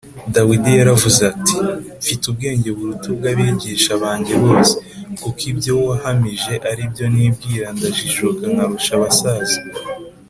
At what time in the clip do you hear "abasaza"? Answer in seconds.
8.97-9.57